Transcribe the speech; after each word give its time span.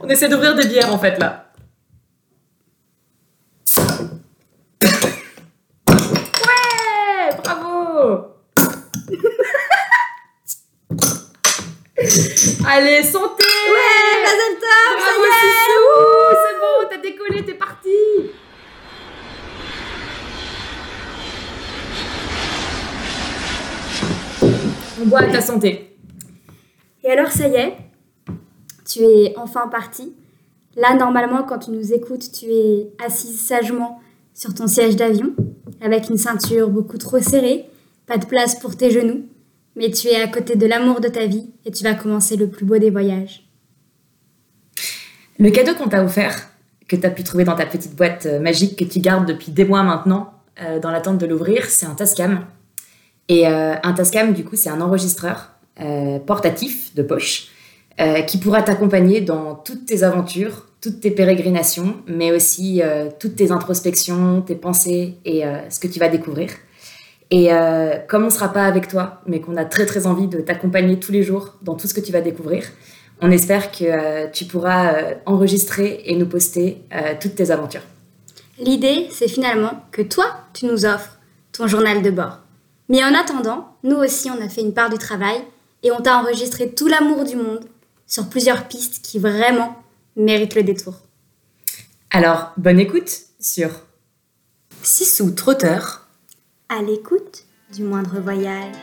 On 0.00 0.08
essaie 0.08 0.28
d'ouvrir 0.28 0.54
des 0.54 0.66
bières 0.68 0.92
en 0.92 0.98
fait 0.98 1.18
là. 1.18 1.46
Ouais, 6.38 7.36
bravo. 7.42 8.36
Allez, 12.66 13.02
santé 13.02 13.44
Ouais, 13.44 14.22
Mazel 14.22 14.54
Tov, 14.60 14.98
ça 14.98 15.10
Bravo, 15.10 15.24
y 15.24 15.26
est 15.26 15.32
Sissou 15.40 15.82
C'est 16.42 16.56
bon, 16.60 16.88
t'as 16.90 16.98
décollé, 16.98 17.44
t'es 17.44 17.54
parti 17.54 17.98
On 25.02 25.06
boit 25.06 25.22
à 25.22 25.32
ta 25.32 25.40
santé. 25.40 25.96
Et 27.02 27.10
alors, 27.10 27.32
ça 27.32 27.48
y 27.48 27.54
est, 27.54 27.74
tu 28.88 29.00
es 29.00 29.34
enfin 29.36 29.66
parti. 29.66 30.14
Là, 30.76 30.94
normalement, 30.94 31.42
quand 31.42 31.58
tu 31.58 31.70
nous 31.72 31.92
écoutes, 31.92 32.30
tu 32.30 32.46
es 32.46 32.92
assise 33.04 33.40
sagement 33.40 34.00
sur 34.32 34.54
ton 34.54 34.68
siège 34.68 34.94
d'avion, 34.94 35.34
avec 35.80 36.08
une 36.08 36.16
ceinture 36.16 36.70
beaucoup 36.70 36.98
trop 36.98 37.18
serrée, 37.18 37.66
pas 38.06 38.16
de 38.16 38.26
place 38.26 38.60
pour 38.60 38.76
tes 38.76 38.90
genoux, 38.92 39.26
mais 39.74 39.90
tu 39.90 40.06
es 40.06 40.20
à 40.20 40.28
côté 40.28 40.54
de 40.54 40.66
l'amour 40.66 41.00
de 41.00 41.08
ta 41.08 41.26
vie 41.26 41.50
et 41.64 41.72
tu 41.72 41.82
vas 41.82 41.94
commencer 41.94 42.36
le 42.36 42.48
plus 42.48 42.64
beau 42.64 42.78
des 42.78 42.90
voyages. 42.90 43.48
Le 45.40 45.50
cadeau 45.50 45.74
qu'on 45.74 45.88
t'a 45.88 46.04
offert, 46.04 46.48
que 46.86 46.94
t'as 46.94 47.10
pu 47.10 47.24
trouver 47.24 47.44
dans 47.44 47.56
ta 47.56 47.66
petite 47.66 47.96
boîte 47.96 48.26
euh, 48.26 48.38
magique 48.38 48.78
que 48.78 48.84
tu 48.84 49.00
gardes 49.00 49.26
depuis 49.26 49.50
des 49.50 49.64
mois 49.64 49.82
maintenant, 49.82 50.32
euh, 50.60 50.78
dans 50.78 50.90
l'attente 50.90 51.18
de 51.18 51.26
l'ouvrir, 51.26 51.64
c'est 51.64 51.86
un 51.86 51.94
Tascam. 51.94 52.46
Et 53.28 53.46
euh, 53.46 53.74
un 53.82 53.92
Tascam, 53.92 54.32
du 54.32 54.44
coup, 54.44 54.56
c'est 54.56 54.70
un 54.70 54.80
enregistreur 54.80 55.50
euh, 55.80 56.18
portatif 56.18 56.94
de 56.94 57.02
poche 57.02 57.48
euh, 58.00 58.22
qui 58.22 58.38
pourra 58.38 58.62
t'accompagner 58.62 59.20
dans 59.20 59.54
toutes 59.54 59.86
tes 59.86 60.02
aventures, 60.02 60.66
toutes 60.80 61.00
tes 61.00 61.10
pérégrinations, 61.10 61.96
mais 62.06 62.32
aussi 62.32 62.82
toutes 63.20 63.36
tes 63.36 63.52
introspections, 63.52 64.42
tes 64.42 64.56
pensées 64.56 65.14
et 65.24 65.44
ce 65.70 65.78
que 65.78 65.86
tu 65.86 66.00
vas 66.00 66.08
découvrir. 66.08 66.50
Et 67.30 67.50
comme 68.08 68.22
on 68.22 68.26
ne 68.26 68.30
sera 68.32 68.52
pas 68.52 68.64
avec 68.64 68.88
toi, 68.88 69.20
mais 69.28 69.40
qu'on 69.40 69.56
a 69.56 69.64
très 69.64 69.86
très 69.86 70.08
envie 70.08 70.26
de 70.26 70.40
t'accompagner 70.40 70.98
tous 70.98 71.12
les 71.12 71.22
jours 71.22 71.54
dans 71.62 71.76
tout 71.76 71.86
ce 71.86 71.94
que 71.94 72.00
tu 72.00 72.10
vas 72.10 72.20
découvrir, 72.20 72.64
on 73.20 73.30
espère 73.30 73.70
que 73.70 74.28
tu 74.32 74.44
pourras 74.44 74.96
enregistrer 75.24 76.02
et 76.06 76.16
nous 76.16 76.26
poster 76.26 76.82
toutes 77.20 77.36
tes 77.36 77.52
aventures. 77.52 77.84
L'idée, 78.58 79.06
c'est 79.12 79.28
finalement 79.28 79.84
que 79.92 80.02
toi, 80.02 80.26
tu 80.52 80.66
nous 80.66 80.84
offres 80.84 81.20
ton 81.52 81.68
journal 81.68 82.02
de 82.02 82.10
bord. 82.10 82.40
Mais 82.88 83.02
en 83.02 83.14
attendant, 83.14 83.76
nous 83.82 83.96
aussi, 83.96 84.30
on 84.30 84.40
a 84.40 84.48
fait 84.48 84.60
une 84.60 84.74
part 84.74 84.90
du 84.90 84.98
travail 84.98 85.42
et 85.82 85.90
on 85.92 86.00
t'a 86.00 86.18
enregistré 86.18 86.72
tout 86.72 86.88
l'amour 86.88 87.24
du 87.24 87.36
monde 87.36 87.64
sur 88.06 88.28
plusieurs 88.28 88.68
pistes 88.68 89.02
qui 89.02 89.18
vraiment 89.18 89.76
méritent 90.16 90.54
le 90.54 90.62
détour. 90.62 90.94
Alors, 92.10 92.52
bonne 92.56 92.78
écoute 92.78 93.10
sur 93.40 93.70
Sissou 94.82 95.30
Trotteur. 95.30 96.06
À 96.68 96.82
l'écoute 96.82 97.44
du 97.72 97.82
moindre 97.84 98.20
voyage. 98.20 98.74